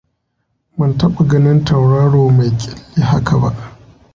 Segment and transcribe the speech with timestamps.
[0.77, 3.75] Ban taɓa ganin tauraro mai ƙyalli haka ba.